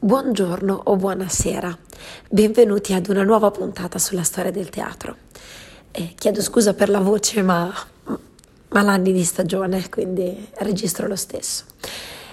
Buongiorno 0.00 0.82
o 0.84 0.94
buonasera, 0.94 1.76
benvenuti 2.30 2.92
ad 2.92 3.08
una 3.08 3.24
nuova 3.24 3.50
puntata 3.50 3.98
sulla 3.98 4.22
storia 4.22 4.52
del 4.52 4.70
teatro. 4.70 5.16
Eh, 5.90 6.12
chiedo 6.16 6.40
scusa 6.40 6.72
per 6.72 6.88
la 6.88 7.00
voce, 7.00 7.42
ma, 7.42 7.68
ma 8.04 8.82
l'anni 8.82 9.12
di 9.12 9.24
stagione, 9.24 9.88
quindi 9.88 10.50
registro 10.58 11.08
lo 11.08 11.16
stesso. 11.16 11.64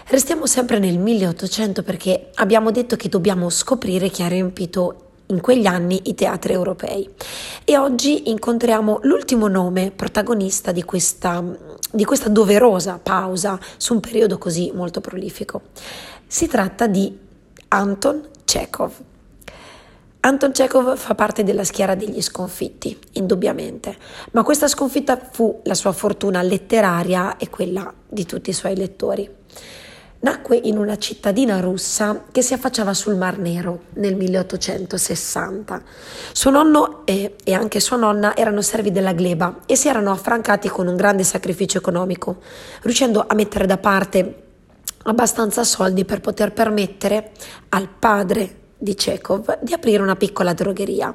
Restiamo 0.10 0.46
sempre 0.46 0.78
nel 0.78 1.00
1800 1.00 1.82
perché 1.82 2.30
abbiamo 2.36 2.70
detto 2.70 2.96
che 2.98 3.10
dobbiamo 3.10 3.50
scoprire 3.50 4.10
chi 4.10 4.22
ha 4.22 4.28
riempito 4.28 5.06
in 5.28 5.42
quegli 5.42 5.66
anni 5.66 6.02
i 6.04 6.14
teatri 6.14 6.54
europei. 6.54 7.10
E 7.64 7.78
oggi 7.80 8.30
incontriamo 8.30 9.00
l'ultimo 9.02 9.48
nome 9.48 9.90
protagonista 9.90 10.72
di 10.72 10.84
questa, 10.84 11.44
di 11.92 12.06
questa 12.06 12.30
doverosa 12.30 13.00
pausa 13.02 13.60
su 13.78 13.96
un 13.96 14.02
periodo 14.02 14.38
così 14.38 14.72
molto 14.72 15.02
prolifico. 15.02 15.64
Si 16.28 16.46
tratta 16.46 16.86
di 16.86 17.25
Anton 17.76 18.30
Chekhov. 18.46 18.94
Anton 20.22 20.54
Chekhov 20.54 20.96
fa 20.96 21.14
parte 21.14 21.44
della 21.44 21.66
schiera 21.66 21.94
degli 21.94 22.22
sconfitti, 22.22 22.98
indubbiamente, 23.14 23.98
ma 24.32 24.44
questa 24.44 24.70
sconfitta 24.70 25.20
fu 25.20 25.60
la 25.66 25.74
sua 25.74 25.92
fortuna 25.92 26.42
letteraria 26.42 27.36
e 27.36 27.50
quella 27.50 27.94
di 28.08 28.26
tutti 28.26 28.50
i 28.50 28.54
suoi 28.54 28.78
lettori. 28.78 29.30
Nacque 30.20 30.56
in 30.56 30.78
una 30.78 30.98
cittadina 30.98 31.60
russa 31.60 32.24
che 32.32 32.42
si 32.42 32.54
affacciava 32.54 32.94
sul 32.94 33.18
Mar 33.18 33.40
Nero 33.40 33.82
nel 33.96 34.16
1860. 34.16 35.84
Suo 36.32 36.52
nonno 36.52 37.06
e, 37.06 37.36
e, 37.44 37.54
anche 37.54 37.82
sua 37.82 37.98
nonna 37.98 38.38
erano 38.38 38.62
servi 38.62 38.94
della 38.94 39.12
gleba 39.12 39.64
e 39.66 39.76
si 39.76 39.90
erano 39.90 40.12
affrancati 40.12 40.70
con 40.70 40.88
un 40.88 40.96
grande 40.96 41.24
sacrificio 41.24 41.78
economico, 41.78 42.38
riuscendo 42.84 43.26
a 43.28 43.36
mettere 43.36 43.66
da 43.66 43.78
parte 43.78 44.44
abbastanza 45.08 45.64
soldi 45.64 46.06
per 46.06 46.22
poter 46.22 46.54
permettere 46.54 47.32
al 47.70 47.88
padre 47.88 48.64
di 48.78 48.96
Chekhov 48.96 49.60
di 49.62 49.74
aprire 49.74 50.02
una 50.02 50.16
piccola 50.16 50.54
drogheria. 50.54 51.14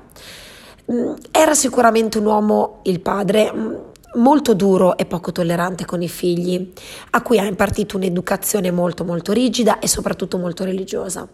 Mm, 0.92 1.12
era 1.30 1.54
sicuramente 1.54 2.18
un 2.18 2.26
uomo, 2.26 2.80
il 2.84 3.00
padre, 3.00 3.52
mm, 3.52 3.74
molto 4.14 4.54
duro 4.54 4.96
e 4.96 5.06
poco 5.06 5.30
tollerante 5.30 5.84
con 5.84 6.02
i 6.02 6.08
figli, 6.08 6.72
a 7.10 7.22
cui 7.22 7.38
ha 7.38 7.44
impartito 7.44 7.96
un'educazione 7.96 8.70
molto 8.70 9.04
molto 9.04 9.32
rigida 9.32 9.78
e 9.78 9.86
soprattutto 9.86 10.38
molto 10.38 10.64
religiosa. 10.64 11.28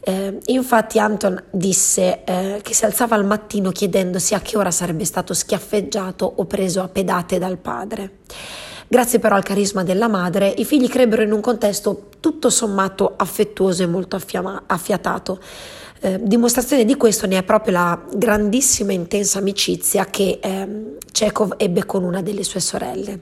Eh, 0.00 0.38
infatti 0.46 0.98
Anton 0.98 1.42
disse 1.50 2.24
eh, 2.24 2.60
che 2.62 2.72
si 2.72 2.84
alzava 2.84 3.16
al 3.16 3.26
mattino 3.26 3.70
chiedendosi 3.70 4.32
a 4.34 4.40
che 4.40 4.56
ora 4.56 4.70
sarebbe 4.70 5.04
stato 5.04 5.34
schiaffeggiato 5.34 6.24
o 6.36 6.44
preso 6.46 6.82
a 6.82 6.88
pedate 6.88 7.38
dal 7.38 7.58
padre. 7.58 8.18
Grazie 8.90 9.18
però 9.18 9.36
al 9.36 9.42
carisma 9.42 9.84
della 9.84 10.08
madre, 10.08 10.48
i 10.48 10.64
figli 10.64 10.88
crebbero 10.88 11.20
in 11.20 11.30
un 11.30 11.42
contesto 11.42 12.08
tutto 12.20 12.48
sommato 12.48 13.12
affettuoso 13.16 13.82
e 13.82 13.86
molto 13.86 14.16
affiama- 14.16 14.62
affiatato. 14.64 15.38
Eh, 16.00 16.18
dimostrazione 16.22 16.86
di 16.86 16.96
questo 16.96 17.26
ne 17.26 17.36
è 17.36 17.42
proprio 17.42 17.74
la 17.74 18.02
grandissima 18.14 18.92
e 18.92 18.94
intensa 18.94 19.40
amicizia 19.40 20.06
che 20.06 20.38
eh, 20.40 20.96
Chekhov 21.12 21.56
ebbe 21.58 21.84
con 21.84 22.02
una 22.02 22.22
delle 22.22 22.42
sue 22.42 22.60
sorelle. 22.60 23.20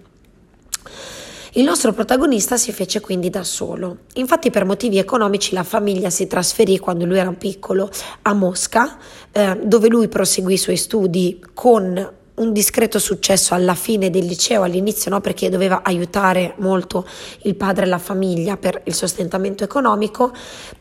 Il 1.55 1.65
nostro 1.65 1.93
protagonista 1.93 2.57
si 2.57 2.71
fece 2.71 3.01
quindi 3.01 3.29
da 3.29 3.43
solo. 3.43 4.01
Infatti 4.15 4.51
per 4.51 4.65
motivi 4.65 4.99
economici 4.99 5.53
la 5.53 5.65
famiglia 5.65 6.11
si 6.11 6.29
trasferì 6.29 6.79
quando 6.79 7.07
lui 7.07 7.19
era 7.19 7.33
piccolo 7.33 7.91
a 8.23 8.35
Mosca, 8.35 8.99
eh, 9.33 9.59
dove 9.65 9.89
lui 9.89 10.07
proseguì 10.07 10.55
i 10.55 10.59
suoi 10.59 10.77
studi 10.77 11.43
con 11.55 12.13
un 12.37 12.53
discreto 12.53 12.99
successo 12.99 13.55
alla 13.55 13.75
fine 13.75 14.11
del 14.11 14.25
liceo, 14.25 14.63
all'inizio 14.63 15.11
no, 15.11 15.21
perché 15.21 15.49
doveva 15.49 15.83
aiutare 15.83 16.55
molto 16.59 17.07
il 17.43 17.55
padre 17.55 17.85
e 17.85 17.89
la 17.89 17.99
famiglia 17.99 18.57
per 18.57 18.83
il 18.85 18.95
sostentamento 18.95 19.65
economico, 19.65 20.33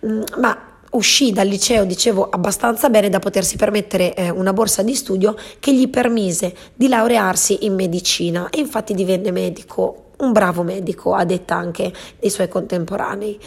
mm, 0.05 0.21
ma 0.39 0.73
uscì 0.91 1.31
dal 1.31 1.47
liceo, 1.47 1.85
dicevo, 1.85 2.29
abbastanza 2.29 2.89
bene 2.89 3.09
da 3.09 3.19
potersi 3.19 3.57
permettere 3.57 4.13
eh, 4.15 4.29
una 4.29 4.53
borsa 4.53 4.81
di 4.81 4.95
studio 4.95 5.35
che 5.59 5.73
gli 5.73 5.89
permise 5.89 6.55
di 6.73 6.87
laurearsi 6.87 7.65
in 7.65 7.75
medicina 7.75 8.49
e 8.49 8.59
infatti 8.59 8.93
divenne 8.93 9.31
medico 9.31 10.01
un 10.17 10.31
bravo 10.31 10.63
medico, 10.63 11.13
a 11.13 11.25
detta 11.25 11.55
anche 11.55 11.91
dei 12.19 12.29
suoi 12.29 12.47
contemporanei. 12.47 13.37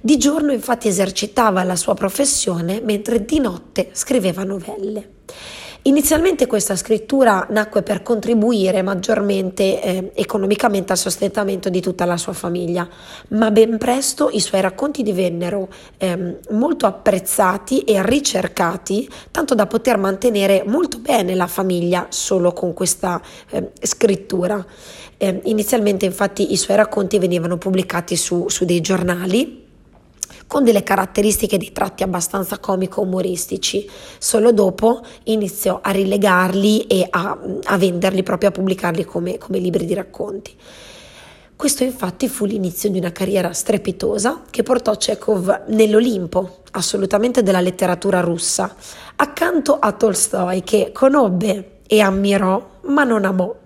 Di 0.00 0.18
giorno 0.18 0.52
infatti 0.52 0.88
esercitava 0.88 1.62
la 1.64 1.76
sua 1.76 1.94
professione, 1.94 2.80
mentre 2.80 3.24
di 3.24 3.40
notte 3.40 3.90
scriveva 3.92 4.44
novelle. 4.44 5.10
Inizialmente 5.84 6.46
questa 6.46 6.76
scrittura 6.76 7.44
nacque 7.50 7.82
per 7.82 8.02
contribuire 8.02 8.82
maggiormente 8.82 9.82
eh, 9.82 10.12
economicamente 10.14 10.92
al 10.92 10.98
sostentamento 10.98 11.68
di 11.70 11.80
tutta 11.80 12.04
la 12.04 12.16
sua 12.16 12.34
famiglia, 12.34 12.88
ma 13.30 13.50
ben 13.50 13.78
presto 13.78 14.30
i 14.30 14.38
suoi 14.38 14.60
racconti 14.60 15.02
divennero 15.02 15.68
eh, 15.98 16.38
molto 16.50 16.86
apprezzati 16.86 17.80
e 17.80 18.00
ricercati, 18.06 19.10
tanto 19.32 19.56
da 19.56 19.66
poter 19.66 19.98
mantenere 19.98 20.62
molto 20.64 20.98
bene 20.98 21.34
la 21.34 21.48
famiglia 21.48 22.06
solo 22.10 22.52
con 22.52 22.74
questa 22.74 23.20
eh, 23.50 23.72
scrittura. 23.80 24.64
Ehm, 25.16 25.40
inizialmente 25.44 26.04
infatti 26.04 26.52
i 26.52 26.56
suoi 26.56 26.76
racconti 26.76 27.18
venivano 27.18 27.58
pubblicati 27.58 28.14
su, 28.14 28.48
su 28.48 28.64
dei 28.64 28.80
giornali 28.80 29.61
con 30.46 30.64
delle 30.64 30.82
caratteristiche 30.82 31.56
di 31.56 31.72
tratti 31.72 32.02
abbastanza 32.02 32.58
comico-umoristici. 32.58 33.88
Solo 34.18 34.52
dopo 34.52 35.00
iniziò 35.24 35.80
a 35.82 35.90
rilegarli 35.90 36.86
e 36.86 37.06
a, 37.08 37.38
a 37.64 37.78
venderli, 37.78 38.22
proprio 38.22 38.50
a 38.50 38.52
pubblicarli 38.52 39.04
come, 39.04 39.38
come 39.38 39.58
libri 39.58 39.84
di 39.84 39.94
racconti. 39.94 40.54
Questo 41.54 41.84
infatti 41.84 42.28
fu 42.28 42.44
l'inizio 42.44 42.90
di 42.90 42.98
una 42.98 43.12
carriera 43.12 43.52
strepitosa 43.52 44.42
che 44.50 44.62
portò 44.62 44.96
Chekhov 44.96 45.66
nell'Olimpo 45.68 46.62
assolutamente 46.72 47.42
della 47.42 47.60
letteratura 47.60 48.20
russa, 48.20 48.74
accanto 49.16 49.78
a 49.78 49.92
Tolstoi 49.92 50.62
che 50.62 50.90
conobbe 50.92 51.80
e 51.86 52.00
ammirò 52.00 52.80
ma 52.86 53.04
non 53.04 53.24
amò. 53.24 53.61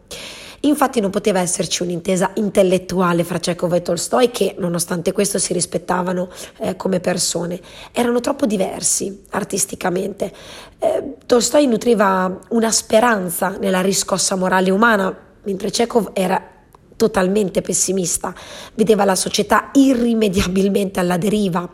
Infatti 0.67 0.99
non 1.01 1.11
poteva 1.11 1.41
esserci 1.41 1.83
un'intesa 1.83 2.33
intellettuale 2.35 3.23
fra 3.23 3.39
Chekhov 3.39 3.73
e 3.75 3.83
Tolstoi 3.83 4.31
che 4.31 4.57
nonostante 4.59 5.13
questo 5.13 5.39
si 5.39 5.53
rispettavano 5.53 6.29
eh, 6.59 6.75
come 6.75 6.99
persone. 6.99 7.61
Erano 7.93 8.21
troppo 8.21 8.47
diversi 8.47 9.23
artisticamente. 9.31 10.33
Eh, 10.79 11.15
Tolstoi 11.25 11.67
nutriva 11.67 12.41
una 12.49 12.71
speranza 12.73 13.57
nella 13.61 13.81
riscossa 13.81 14.35
morale 14.35 14.71
umana, 14.71 15.17
mentre 15.45 15.71
Chekhov 15.71 16.11
era 16.13 16.55
totalmente 16.97 17.61
pessimista, 17.63 18.35
vedeva 18.75 19.05
la 19.05 19.15
società 19.15 19.71
irrimediabilmente 19.75 20.99
alla 20.99 21.19
deriva, 21.19 21.69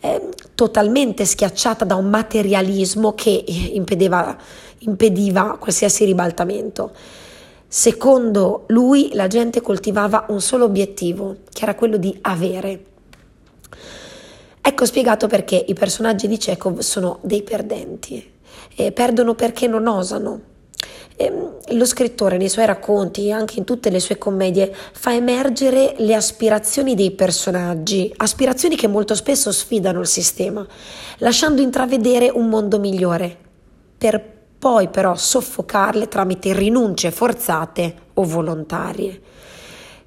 eh, 0.00 0.28
totalmente 0.54 1.24
schiacciata 1.24 1.84
da 1.84 1.94
un 1.94 2.10
materialismo 2.10 3.14
che 3.14 3.44
impediva, 3.72 4.36
impediva 4.80 5.56
qualsiasi 5.58 6.04
ribaltamento. 6.04 6.92
Secondo 7.76 8.66
lui 8.68 9.10
la 9.14 9.26
gente 9.26 9.60
coltivava 9.60 10.26
un 10.28 10.40
solo 10.40 10.64
obiettivo, 10.64 11.38
che 11.52 11.64
era 11.64 11.74
quello 11.74 11.96
di 11.96 12.16
avere. 12.20 12.84
Ecco 14.60 14.86
spiegato 14.86 15.26
perché 15.26 15.56
i 15.66 15.74
personaggi 15.74 16.28
di 16.28 16.36
Chekhov 16.36 16.78
sono 16.78 17.18
dei 17.22 17.42
perdenti, 17.42 18.32
e 18.76 18.92
perdono 18.92 19.34
perché 19.34 19.66
non 19.66 19.88
osano. 19.88 20.40
E 21.16 21.24
ehm, 21.24 21.76
lo 21.76 21.84
scrittore 21.84 22.36
nei 22.36 22.48
suoi 22.48 22.66
racconti 22.66 23.26
e 23.26 23.32
anche 23.32 23.58
in 23.58 23.64
tutte 23.64 23.90
le 23.90 23.98
sue 23.98 24.18
commedie 24.18 24.72
fa 24.92 25.12
emergere 25.12 25.96
le 25.98 26.14
aspirazioni 26.14 26.94
dei 26.94 27.10
personaggi, 27.10 28.14
aspirazioni 28.18 28.76
che 28.76 28.86
molto 28.86 29.16
spesso 29.16 29.50
sfidano 29.50 29.98
il 29.98 30.06
sistema, 30.06 30.64
lasciando 31.18 31.60
intravedere 31.60 32.30
un 32.30 32.48
mondo 32.48 32.78
migliore 32.78 33.36
per 33.98 34.43
poi 34.64 34.88
però 34.88 35.14
soffocarle 35.14 36.08
tramite 36.08 36.54
rinunce 36.54 37.10
forzate 37.10 37.94
o 38.14 38.24
volontarie. 38.24 39.20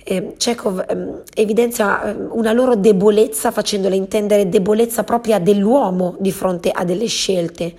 Eh, 0.04 0.34
Chekhov 0.36 0.80
eh, 0.80 1.22
evidenzia 1.40 2.02
eh, 2.02 2.16
una 2.32 2.54
loro 2.54 2.76
debolezza 2.76 3.52
facendole 3.52 3.96
intendere 3.96 4.50
debolezza 4.50 5.04
propria 5.04 5.38
dell'uomo 5.38 6.16
di 6.18 6.32
fronte 6.32 6.72
a 6.72 6.84
delle 6.84 7.06
scelte. 7.06 7.72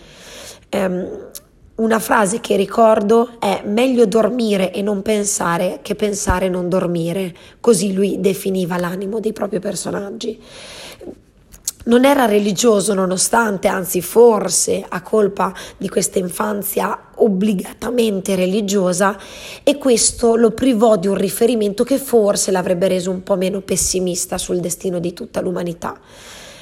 Ehm, 0.69 1.31
una 1.79 1.99
frase 1.99 2.39
che 2.39 2.55
ricordo 2.55 3.41
è 3.41 3.63
meglio 3.65 4.07
dormire 4.07 4.73
e 4.73 4.81
non 4.81 5.03
pensare 5.03 5.81
che 5.83 5.97
pensare 5.97 6.47
e 6.47 6.49
non 6.49 6.69
dormire, 6.69 7.35
così 7.59 7.93
lui 7.93 8.21
definiva 8.21 8.79
l'animo 8.79 9.19
dei 9.19 9.33
propri 9.33 9.59
personaggi 9.59 10.41
non 11.89 12.05
era 12.05 12.27
religioso 12.27 12.95
nonostante, 12.95 13.69
anzi 13.69 14.01
forse 14.01 14.85
a 14.87 15.03
colpa 15.03 15.53
di 15.77 15.89
questa 15.89 16.19
infanzia 16.19 17.11
obbligatamente 17.17 18.35
religiosa 18.35 19.19
e 19.63 19.77
questo 19.77 20.37
lo 20.37 20.53
privò 20.53 20.97
di 20.97 21.09
un 21.09 21.15
riferimento 21.15 21.85
che 21.85 21.99
forse 21.99 22.51
l'avrebbe 22.51 22.89
reso 22.89 23.11
un 23.11 23.23
po' 23.23 23.37
meno 23.37 23.61
pessimista 23.61 24.39
sul 24.39 24.61
destino 24.61 24.99
di 24.99 25.13
tutta 25.13 25.41
l'umanità, 25.41 25.99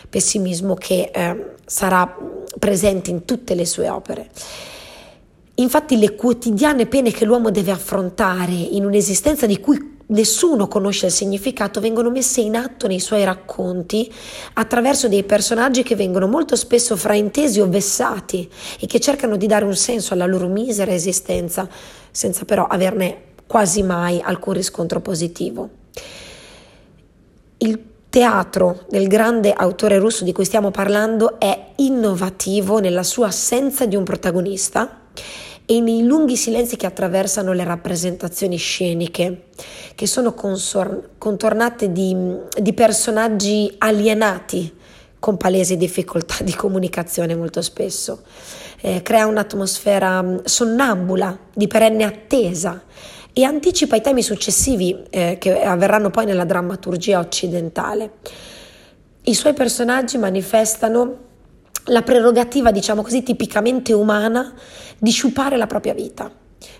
pessimismo 0.08 0.75
che 0.75 1.11
eh, 1.12 1.55
sarà 1.64 2.17
presente 2.58 3.11
in 3.11 3.25
tutte 3.25 3.55
le 3.55 3.67
sue 3.67 3.88
opere. 3.88 4.31
Infatti 5.58 5.99
le 5.99 6.14
quotidiane 6.14 6.87
pene 6.87 7.11
che 7.11 7.25
l'uomo 7.25 7.50
deve 7.50 7.73
affrontare 7.73 8.52
in 8.52 8.84
un'esistenza 8.84 9.46
di 9.46 9.58
cui 9.58 9.95
nessuno 10.08 10.68
conosce 10.68 11.06
il 11.06 11.12
significato, 11.12 11.80
vengono 11.80 12.10
messe 12.10 12.40
in 12.40 12.56
atto 12.56 12.86
nei 12.86 13.00
suoi 13.00 13.24
racconti 13.24 14.12
attraverso 14.54 15.08
dei 15.08 15.24
personaggi 15.24 15.82
che 15.82 15.96
vengono 15.96 16.28
molto 16.28 16.54
spesso 16.56 16.96
fraintesi 16.96 17.60
o 17.60 17.68
vessati 17.68 18.48
e 18.78 18.86
che 18.86 19.00
cercano 19.00 19.36
di 19.36 19.46
dare 19.46 19.64
un 19.64 19.74
senso 19.74 20.14
alla 20.14 20.26
loro 20.26 20.48
misera 20.48 20.92
esistenza, 20.92 21.68
senza 22.10 22.44
però 22.44 22.66
averne 22.66 23.22
quasi 23.46 23.82
mai 23.82 24.20
alcun 24.22 24.54
riscontro 24.54 25.00
positivo. 25.00 25.68
Il 27.58 27.80
teatro 28.08 28.84
del 28.88 29.08
grande 29.08 29.52
autore 29.52 29.98
russo 29.98 30.24
di 30.24 30.32
cui 30.32 30.44
stiamo 30.44 30.70
parlando 30.70 31.38
è 31.38 31.72
innovativo 31.76 32.78
nella 32.78 33.02
sua 33.02 33.26
assenza 33.26 33.86
di 33.86 33.96
un 33.96 34.04
protagonista 34.04 35.00
e 35.66 35.80
nei 35.80 36.04
lunghi 36.04 36.36
silenzi 36.36 36.76
che 36.76 36.86
attraversano 36.86 37.52
le 37.52 37.64
rappresentazioni 37.64 38.56
sceniche, 38.56 39.48
che 39.96 40.06
sono 40.06 40.32
consor- 40.32 41.10
contornate 41.18 41.90
di, 41.90 42.16
di 42.56 42.72
personaggi 42.72 43.74
alienati 43.78 44.72
con 45.18 45.36
palesi 45.36 45.76
difficoltà 45.76 46.44
di 46.44 46.54
comunicazione 46.54 47.34
molto 47.34 47.62
spesso. 47.62 48.22
Eh, 48.80 49.02
crea 49.02 49.26
un'atmosfera 49.26 50.22
mm, 50.22 50.36
sonnambula, 50.44 51.36
di 51.52 51.66
perenne 51.66 52.04
attesa 52.04 52.84
e 53.32 53.42
anticipa 53.42 53.96
i 53.96 54.00
temi 54.00 54.22
successivi 54.22 54.96
eh, 55.10 55.36
che 55.40 55.62
avverranno 55.62 56.10
poi 56.10 56.26
nella 56.26 56.44
drammaturgia 56.44 57.18
occidentale. 57.18 58.12
I 59.22 59.34
suoi 59.34 59.52
personaggi 59.52 60.16
manifestano 60.16 61.24
la 61.86 62.02
prerogativa, 62.02 62.70
diciamo 62.70 63.02
così, 63.02 63.22
tipicamente 63.22 63.92
umana 63.92 64.54
di 64.98 65.10
sciupare 65.10 65.56
la 65.56 65.66
propria 65.66 65.94
vita. 65.94 66.30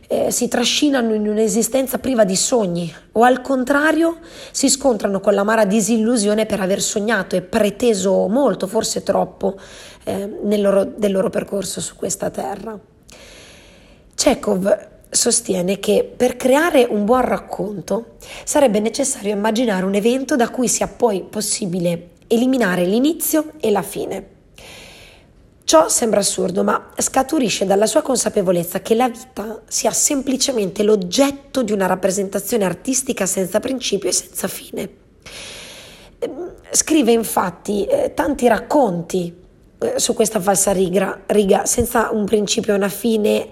Eh, 0.09 0.31
si 0.31 0.49
trascinano 0.49 1.15
in 1.15 1.29
un'esistenza 1.29 1.99
priva 1.99 2.25
di 2.25 2.37
sogni 2.37 2.93
o 3.13 3.25
al 3.25 3.41
contrario 3.41 4.19
si 4.53 4.69
scontrano 4.69 5.19
con 5.19 5.35
l'amara 5.35 5.65
disillusione 5.65 6.47
per 6.47 6.61
aver 6.61 6.81
sognato 6.81 7.35
e 7.35 7.43
preteso 7.43 8.29
molto, 8.29 8.69
forse 8.69 9.03
troppo, 9.03 9.57
eh, 10.05 10.39
nel 10.43 10.61
loro, 10.61 10.85
del 10.85 11.13
loro 11.13 11.29
percorso 11.29 11.81
su 11.81 11.97
questa 11.97 12.31
terra. 12.31 12.79
Chekhov 14.15 14.89
sostiene 15.11 15.79
che 15.79 16.11
per 16.17 16.37
creare 16.37 16.87
un 16.89 17.05
buon 17.05 17.23
racconto 17.23 18.17
sarebbe 18.45 18.81
necessario 18.81 19.33
immaginare 19.33 19.85
un 19.85 19.95
evento 19.95 20.37
da 20.37 20.49
cui 20.51 20.69
sia 20.69 20.89
poi 20.89 21.25
possibile 21.29 22.11
eliminare 22.29 22.85
l'inizio 22.85 23.53
e 23.59 23.71
la 23.71 23.83
fine. 23.83 24.36
Ciò 25.67 25.89
sembra 25.89 26.21
assurdo, 26.21 26.63
ma 26.63 26.93
scaturisce 26.97 27.67
dalla 27.67 27.87
sua 27.87 28.01
consapevolezza 28.01 28.83
che 28.83 28.95
la 28.95 29.09
vita 29.09 29.63
sia 29.67 29.91
semplicemente 29.91 30.85
l'oggetto 30.85 31.65
di 31.65 31.73
una 31.73 31.87
rappresentazione 31.87 32.65
artistica 32.65 33.27
senza 33.27 33.59
principio 33.59 34.09
e 34.09 34.13
senza 34.13 34.47
fine. 34.47 34.89
Ehm, 36.21 36.53
scrive 36.71 37.11
infatti 37.11 37.85
eh, 37.85 38.13
tanti 38.15 38.47
racconti 38.47 39.35
eh, 39.81 39.95
su 39.99 40.15
questa 40.15 40.39
falsa 40.39 40.71
riga, 40.71 41.23
riga, 41.27 41.67
senza 41.67 42.11
un 42.13 42.27
principio 42.27 42.73
e 42.73 42.77
una 42.77 42.89
fine, 42.89 43.49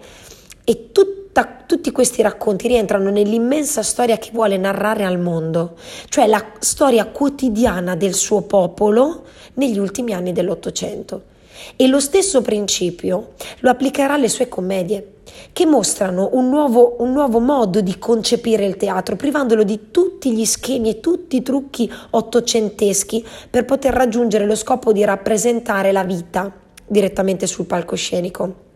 e 0.62 0.93
tutta, 0.93 1.64
tutti 1.67 1.90
questi 1.90 2.22
racconti 2.22 2.69
rientrano 2.69 3.10
nell'immensa 3.10 3.82
storia 3.82 4.19
che 4.19 4.31
vuole 4.32 4.56
narrare 4.56 5.05
al 5.05 5.19
mondo, 5.19 5.76
cioè 6.08 6.28
la 6.28 6.52
storia 6.60 7.06
quotidiana 7.06 7.96
del 7.96 8.14
suo 8.14 8.43
popolo 8.43 9.25
negli 9.55 9.81
ultimi 9.81 10.12
anni 10.12 10.32
dell'Ottocento. 10.32 11.32
E 11.76 11.86
lo 11.86 12.00
stesso 12.00 12.42
principio 12.42 13.32
lo 13.60 13.70
applicherà 13.70 14.14
alle 14.14 14.28
sue 14.28 14.48
commedie, 14.48 15.14
che 15.52 15.66
mostrano 15.66 16.30
un 16.32 16.48
nuovo, 16.48 16.96
un 16.98 17.12
nuovo, 17.12 17.40
modo 17.40 17.80
di 17.80 17.98
concepire 17.98 18.66
il 18.66 18.76
teatro, 18.76 19.16
privandolo 19.16 19.62
di 19.62 19.90
tutti 19.90 20.32
gli 20.32 20.44
schemi 20.44 20.90
e 20.90 21.00
tutti 21.00 21.36
i 21.36 21.42
trucchi 21.42 21.90
ottocenteschi 22.10 23.24
per 23.50 23.64
poter 23.64 23.94
raggiungere 23.94 24.46
lo 24.46 24.54
scopo 24.54 24.92
di 24.92 25.04
rappresentare 25.04 25.92
la 25.92 26.04
vita 26.04 26.52
direttamente 26.86 27.46
sul 27.46 27.66
palcoscenico. 27.66 28.72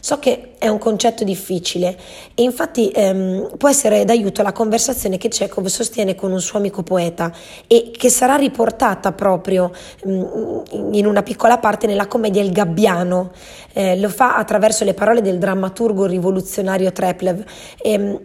So 0.00 0.18
che 0.18 0.52
è 0.58 0.66
un 0.68 0.78
concetto 0.78 1.24
difficile 1.24 1.96
e 2.34 2.42
infatti 2.42 2.90
ehm, 2.90 3.56
può 3.58 3.68
essere 3.68 4.04
d'aiuto 4.04 4.42
la 4.42 4.52
conversazione 4.52 5.18
che 5.18 5.28
Chekhov 5.28 5.66
sostiene 5.66 6.14
con 6.14 6.32
un 6.32 6.40
suo 6.40 6.58
amico 6.58 6.82
poeta 6.82 7.30
e 7.66 7.90
che 7.96 8.08
sarà 8.08 8.36
riportata 8.36 9.12
proprio 9.12 9.70
mh, 10.04 10.12
mm, 10.12 10.94
in 10.94 11.06
una 11.06 11.22
piccola 11.22 11.58
parte 11.58 11.86
nella 11.86 12.06
commedia 12.06 12.42
Il 12.42 12.52
Gabbiano. 12.52 13.32
Eh, 13.72 13.98
lo 13.98 14.08
fa 14.08 14.36
attraverso 14.36 14.84
le 14.84 14.94
parole 14.94 15.20
del 15.20 15.38
drammaturgo 15.38 16.06
rivoluzionario 16.06 16.92
Treplev. 16.92 17.44
E, 17.82 18.18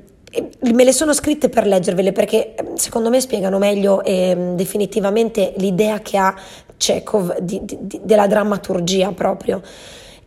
me 0.60 0.84
le 0.84 0.92
sono 0.92 1.14
scritte 1.14 1.50
per 1.50 1.66
leggervele 1.66 2.12
perché 2.12 2.56
ehm, 2.56 2.76
secondo 2.76 3.10
me 3.10 3.22
spiegano 3.22 3.58
meglio 3.58 4.04
e 4.04 4.30
ehm, 4.30 4.56
definitivamente 4.56 5.54
l'idea 5.58 6.00
che 6.00 6.18
ha 6.18 6.36
Chekhov 6.78 7.40
di, 7.40 7.62
di, 7.64 8.02
della 8.04 8.28
drammaturgia 8.28 9.12
proprio. 9.12 9.62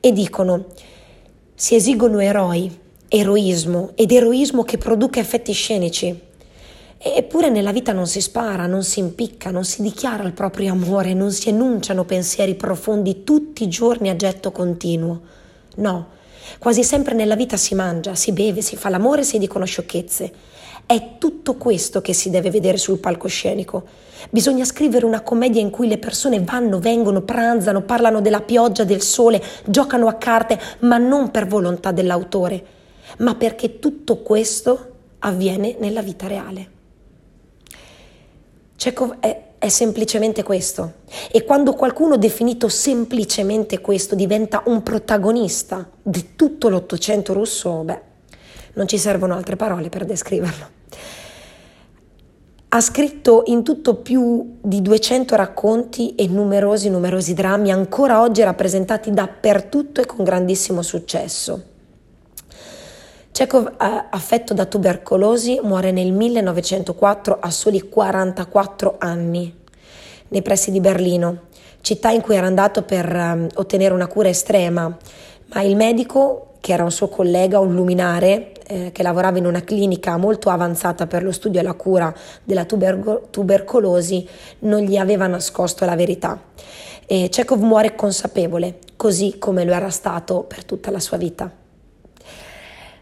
E 0.00 0.12
dicono 0.12 0.66
si 1.60 1.74
esigono 1.74 2.20
eroi, 2.20 2.70
eroismo 3.08 3.90
ed 3.96 4.12
eroismo 4.12 4.62
che 4.62 4.78
produca 4.78 5.18
effetti 5.18 5.52
scenici. 5.52 6.16
Eppure 6.96 7.50
nella 7.50 7.72
vita 7.72 7.92
non 7.92 8.06
si 8.06 8.20
spara, 8.20 8.66
non 8.66 8.84
si 8.84 9.00
impicca, 9.00 9.50
non 9.50 9.64
si 9.64 9.82
dichiara 9.82 10.22
il 10.22 10.34
proprio 10.34 10.70
amore, 10.70 11.14
non 11.14 11.32
si 11.32 11.48
enunciano 11.48 12.04
pensieri 12.04 12.54
profondi 12.54 13.24
tutti 13.24 13.64
i 13.64 13.68
giorni 13.68 14.08
a 14.08 14.14
getto 14.14 14.52
continuo. 14.52 15.20
No, 15.78 16.06
quasi 16.58 16.84
sempre 16.84 17.14
nella 17.14 17.36
vita 17.36 17.56
si 17.56 17.74
mangia, 17.74 18.14
si 18.14 18.32
beve, 18.32 18.62
si 18.62 18.76
fa 18.76 18.88
l'amore, 18.88 19.24
si 19.24 19.38
dicono 19.38 19.64
sciocchezze. 19.64 20.32
È 20.86 21.18
tutto 21.18 21.56
questo 21.56 22.00
che 22.00 22.14
si 22.14 22.30
deve 22.30 22.50
vedere 22.50 22.78
sul 22.78 22.98
palcoscenico. 22.98 23.84
Bisogna 24.30 24.64
scrivere 24.64 25.04
una 25.04 25.20
commedia 25.20 25.60
in 25.60 25.70
cui 25.70 25.86
le 25.86 25.98
persone 25.98 26.40
vanno, 26.40 26.78
vengono, 26.78 27.20
pranzano, 27.20 27.82
parlano 27.82 28.20
della 28.20 28.40
pioggia, 28.40 28.84
del 28.84 29.02
sole, 29.02 29.42
giocano 29.66 30.08
a 30.08 30.14
carte, 30.14 30.58
ma 30.80 30.96
non 30.96 31.30
per 31.30 31.46
volontà 31.46 31.92
dell'autore, 31.92 32.64
ma 33.18 33.34
perché 33.34 33.78
tutto 33.78 34.18
questo 34.18 34.92
avviene 35.18 35.76
nella 35.78 36.02
vita 36.02 36.26
reale. 36.26 36.70
Chekhov 38.76 39.18
è, 39.20 39.47
è 39.58 39.68
semplicemente 39.68 40.42
questo. 40.42 40.92
E 41.30 41.44
quando 41.44 41.74
qualcuno 41.74 42.16
definito 42.16 42.68
semplicemente 42.68 43.80
questo 43.80 44.14
diventa 44.14 44.62
un 44.66 44.82
protagonista 44.82 45.88
di 46.02 46.36
tutto 46.36 46.68
l'Ottocento 46.68 47.32
russo, 47.32 47.82
beh, 47.82 48.00
non 48.74 48.86
ci 48.86 48.98
servono 48.98 49.34
altre 49.34 49.56
parole 49.56 49.88
per 49.88 50.04
descriverlo. 50.04 50.76
Ha 52.70 52.80
scritto 52.80 53.44
in 53.46 53.64
tutto 53.64 53.94
più 53.96 54.58
di 54.60 54.82
200 54.82 55.34
racconti 55.36 56.14
e 56.14 56.28
numerosi, 56.28 56.90
numerosi 56.90 57.32
drammi, 57.32 57.72
ancora 57.72 58.20
oggi 58.20 58.42
rappresentati 58.42 59.10
dappertutto 59.10 60.02
e 60.02 60.06
con 60.06 60.22
grandissimo 60.22 60.82
successo. 60.82 61.76
Chekhov, 63.38 63.72
affetto 63.76 64.52
da 64.52 64.64
tubercolosi, 64.64 65.60
muore 65.62 65.92
nel 65.92 66.10
1904 66.10 67.38
a 67.40 67.50
soli 67.52 67.88
44 67.88 68.96
anni, 68.98 69.54
nei 70.26 70.42
pressi 70.42 70.72
di 70.72 70.80
Berlino, 70.80 71.42
città 71.80 72.10
in 72.10 72.20
cui 72.20 72.34
era 72.34 72.48
andato 72.48 72.82
per 72.82 73.06
um, 73.14 73.46
ottenere 73.54 73.94
una 73.94 74.08
cura 74.08 74.28
estrema, 74.28 74.92
ma 75.54 75.62
il 75.62 75.76
medico 75.76 76.54
che 76.58 76.72
era 76.72 76.82
un 76.82 76.90
suo 76.90 77.06
collega, 77.06 77.60
un 77.60 77.76
luminare, 77.76 78.54
eh, 78.66 78.90
che 78.90 79.04
lavorava 79.04 79.38
in 79.38 79.46
una 79.46 79.62
clinica 79.62 80.16
molto 80.16 80.50
avanzata 80.50 81.06
per 81.06 81.22
lo 81.22 81.30
studio 81.30 81.60
e 81.60 81.62
la 81.62 81.74
cura 81.74 82.12
della 82.42 82.64
tuberco- 82.64 83.28
tubercolosi, 83.30 84.28
non 84.62 84.80
gli 84.80 84.96
aveva 84.96 85.28
nascosto 85.28 85.84
la 85.84 85.94
verità. 85.94 86.42
E 87.06 87.28
Chekhov 87.30 87.60
muore 87.60 87.94
consapevole, 87.94 88.78
così 88.96 89.38
come 89.38 89.62
lo 89.62 89.74
era 89.74 89.90
stato 89.90 90.42
per 90.42 90.64
tutta 90.64 90.90
la 90.90 90.98
sua 90.98 91.18
vita. 91.18 91.66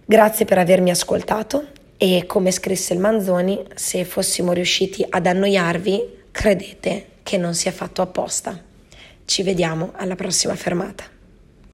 Grazie 0.08 0.44
per 0.44 0.58
avermi 0.58 0.90
ascoltato 0.90 1.66
e 1.96 2.26
come 2.28 2.52
scrisse 2.52 2.94
il 2.94 3.00
Manzoni, 3.00 3.60
se 3.74 4.04
fossimo 4.04 4.52
riusciti 4.52 5.04
ad 5.08 5.26
annoiarvi, 5.26 6.26
credete 6.30 7.06
che 7.24 7.36
non 7.36 7.54
sia 7.54 7.72
fatto 7.72 8.02
apposta. 8.02 8.56
Ci 9.24 9.42
vediamo 9.42 9.90
alla 9.96 10.14
prossima 10.14 10.54
fermata. 10.54 11.15